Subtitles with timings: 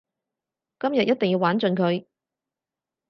[0.79, 2.07] 今日一定要玩盡佢